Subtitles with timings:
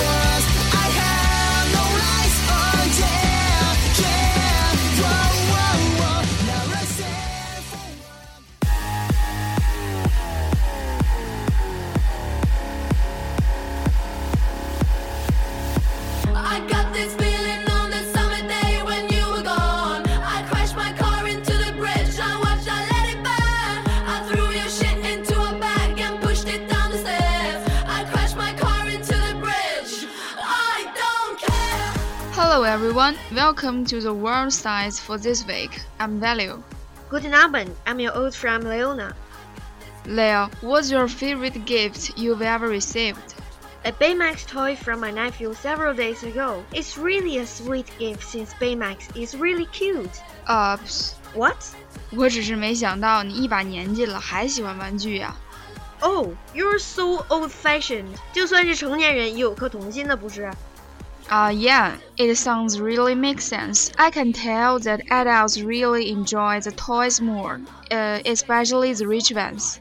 [0.00, 0.57] I
[32.58, 35.80] Hello everyone, welcome to the World Says for this week.
[36.00, 36.60] I'm Value.
[37.08, 39.14] Good Abend, I'm your old friend Leona.
[40.06, 43.36] Leo, what's your favorite gift you've ever received?
[43.84, 46.64] A Baymax toy from my nephew several days ago.
[46.72, 50.20] It's really a sweet gift since Baymax is really cute.
[50.48, 51.14] Ups.
[51.34, 51.64] What?
[52.10, 55.38] 我只是没想到你一把年纪了还喜欢玩具呀、啊。
[56.00, 58.16] Oh, you're so old-fashioned.
[58.32, 60.50] 就算是成年人也有颗童心的，不是？
[61.30, 63.90] Uh, yeah, it sounds really makes sense.
[63.98, 69.80] I can tell that adults really enjoy the toys more, uh, especially the rich ones.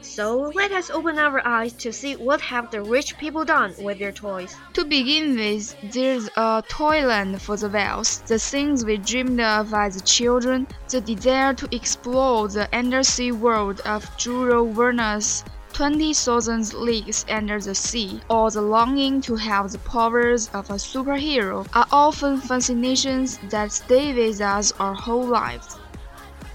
[0.00, 3.98] So let us open our eyes to see what have the rich people done with
[3.98, 4.62] their toys.
[4.74, 10.00] To begin with, there's a toyland for the whales, the things we dreamed of as
[10.02, 15.44] children, the desire to explore the undersea world of Jules
[15.78, 20.74] Verne's 20,000 Leagues Under the Sea, or the longing to have the powers of a
[20.74, 25.78] superhero are often fascinations that stay with us our whole lives.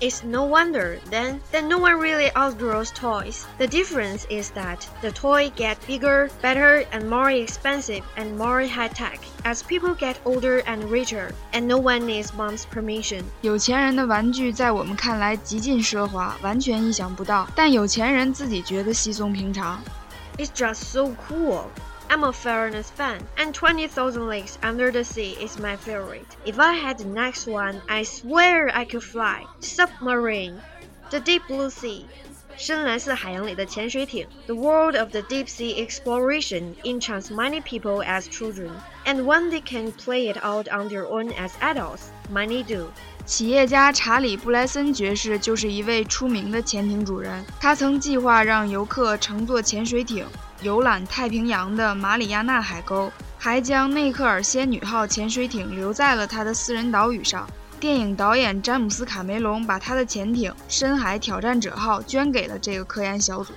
[0.03, 3.45] It's no wonder then that no one really outgrows toys.
[3.59, 9.19] The difference is that the toy get bigger, better, and more expensive and more high-tech
[9.45, 13.25] as people get older and richer, and no one needs mom's permission.
[13.41, 19.83] 有钱人的玩具在我们看来极尽奢华，完全意想不到，但有钱人自己觉得稀松平常。
[20.37, 21.65] It's just so cool.
[22.10, 26.36] I'm a Verne's fan, and 20,000 Leagues Under the Sea is my favorite.
[26.46, 29.46] If I had the next one, I swear I could fly.
[29.60, 30.62] Submarine.
[31.12, 32.06] The Deep Blue Sea.
[32.56, 38.70] 深蓝色海洋里的潜水艇，The world of the deep sea exploration enchants many people as children,
[39.06, 42.88] and when they can play it out on their own as adults, many do.
[43.26, 47.44] 企业家查理·布莱森爵士就是一位出名的潜艇主人。
[47.60, 50.26] 他曾计划让游客乘坐潜水艇
[50.62, 57.48] 游览太平洋的马里亚纳海沟，还将内克尔仙女号潜水艇留在了他的私人岛屿上。
[57.83, 63.53] 电影导演詹姆斯·卡梅隆把他的潜艇“深海挑战者号”捐给了这个科研小组。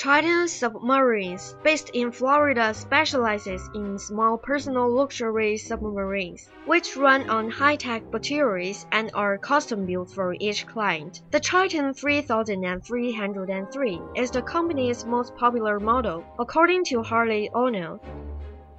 [0.00, 8.10] Triton Submarines, based in Florida, specializes in small personal luxury submarines, which run on high-tech
[8.10, 11.20] batteries and are custom-built for each client.
[11.32, 18.00] The Triton 3303 is the company's most popular model, according to Harley O'Neill.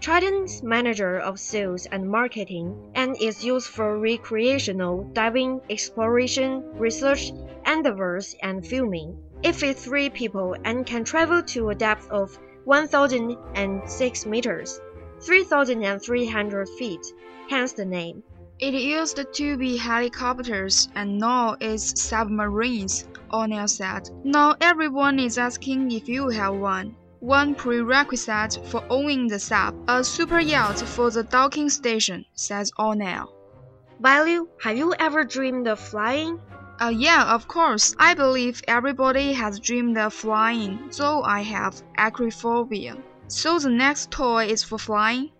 [0.01, 7.33] Triton's manager of sales and marketing and is used for recreational diving, exploration, research,
[7.67, 9.19] endeavors, and filming.
[9.43, 14.81] It fits three people and can travel to a depth of 1,006 meters,
[15.21, 17.07] 3,300 feet,
[17.49, 18.23] hence the name.
[18.59, 24.09] It used to be helicopters and now it's submarines, O'Neill said.
[24.25, 26.97] Now everyone is asking if you have one
[27.27, 33.35] one prerequisite for owning the sub, a super yacht for the docking station, says O'Neill.
[33.99, 36.41] Value, have you ever dreamed of flying?
[36.81, 37.97] Uh, yeah, of course.
[37.99, 42.97] I believe everybody has dreamed of flying, though I have acrophobia.
[43.27, 45.33] So the next toy is for flying?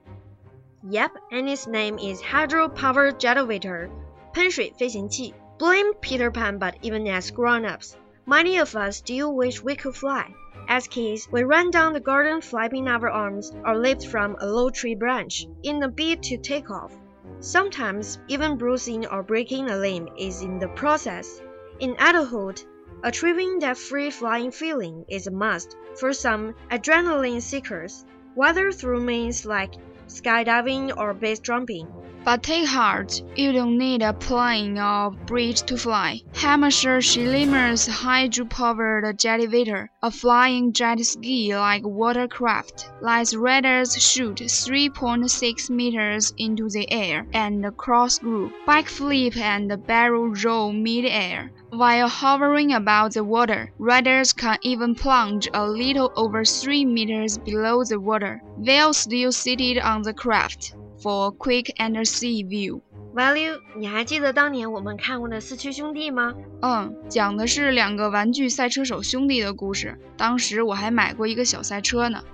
[0.91, 3.91] Yep, and its name is Hydro Power Generator,
[4.33, 5.35] 喷水飞行器.
[5.59, 10.35] Blame Peter Pan, but even as grown-ups, many of us do wish we could fly.
[10.69, 14.69] As kids, we ran down the garden flapping our arms or leaped from a low
[14.69, 16.93] tree branch in a bid to take off.
[17.39, 21.41] Sometimes, even bruising or breaking a limb is in the process.
[21.79, 22.63] In adulthood,
[23.05, 29.47] achieving that free flying feeling is a must for some adrenaline seekers, whether through means
[29.47, 29.75] like
[30.09, 31.87] skydiving or base jumping.
[32.27, 36.23] But take heart, you don't need a plane or bridge to fly.
[36.35, 46.69] Hampshire Schlimmer's hydro-powered jetivator, a flying jet ski-like watercraft, lets riders shoot 3.6 meters into
[46.69, 51.53] the air and cross group, backflip and barrel roll mid-air.
[51.71, 57.85] While hovering above the water, riders can even plunge a little over 3 meters below
[57.85, 60.75] the water, while still seated on the craft
[61.07, 62.81] for quick and sea view.
[63.15, 66.35] Value，你还记得当年我们看过的《四驱兄弟》吗？
[66.63, 69.97] 嗯，讲的是两个玩具赛车手兄弟的故事。
[70.17, 72.25] 当时我还买过一个小赛车呢。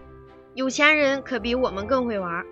[0.55, 2.43] 有钱人可比我们更会玩。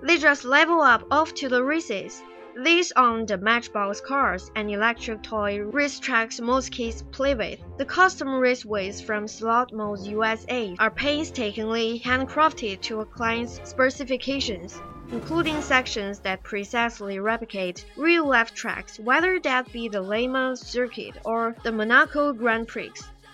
[0.00, 2.20] They just level up off to the races.
[2.54, 7.58] These on the Matchbox cars and electric toy racetracks most kids play with.
[7.78, 15.60] The custom raceways from Slot Mods USA are painstakingly handcrafted to a client's specifications including
[15.62, 21.72] sections that precisely replicate real-life tracks, whether that be the Le Mans circuit or the
[21.72, 22.92] Monaco Grand Prix,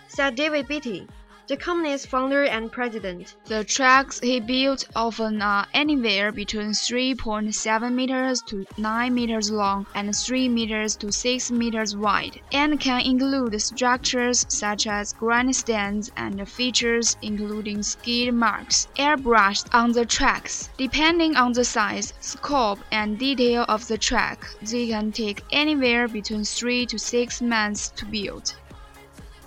[0.08, 1.06] said David Beatty,
[1.46, 3.36] the company's founder and president.
[3.44, 10.16] The tracks he built often are anywhere between 3.7 meters to 9 meters long and
[10.16, 17.16] 3 meters to 6 meters wide, and can include structures such as grandstands and features
[17.20, 20.70] including skid marks airbrushed on the tracks.
[20.78, 26.44] Depending on the size, scope, and detail of the track, they can take anywhere between
[26.44, 28.54] 3 to 6 months to build.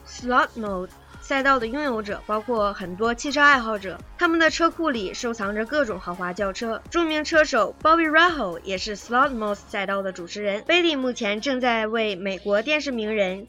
[0.05, 0.89] Slot mode
[1.27, 6.81] 赛道的拥有者包括很多汽车爱好者，他们的车库里收藏着各种豪华轿车。
[6.89, 10.63] 著名车手 Bobby Rahal 也是 Slotmos 赛道的主持人。
[10.65, 13.45] 贝利目前正在为美国电视名人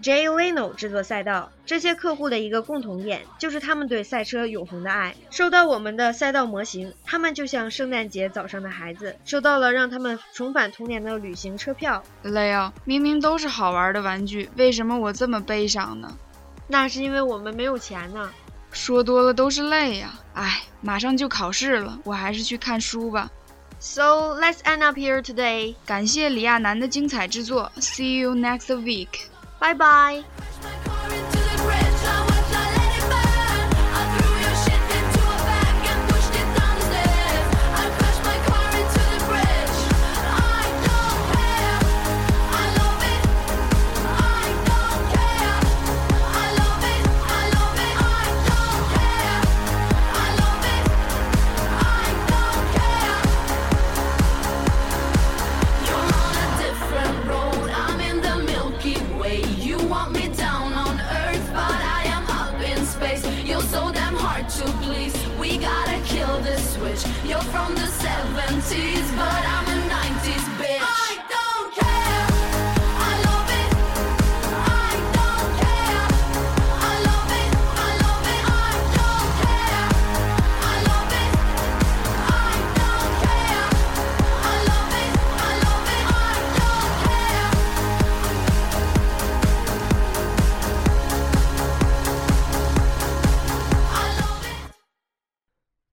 [0.00, 1.50] Jay Leno 制作赛道。
[1.66, 5.16] 这些客户的一个共同点就是他们对赛车永恒的爱。
[5.28, 12.04] 收到我们的赛道模型，他们就像圣诞节早上的孩子，收到了让他们重返童年的旅行车票。
[12.22, 12.70] Leo，！
[12.84, 16.16] 明明都是好玩的玩具，为什么我这么悲伤呢？
[16.68, 18.30] 那是因为我们没有钱呢。
[18.70, 23.30] 说多了都是泪呀、哎，马上就考试了，我还是去看书吧。
[23.80, 25.74] So let's end up here today.
[25.86, 29.08] 感谢李亚男的精彩制作，See you next week。
[29.58, 30.24] Bye bye.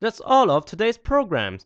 [0.06, 1.66] That's all of today's programs.